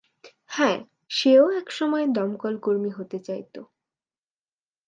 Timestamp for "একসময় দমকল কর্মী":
1.51-2.91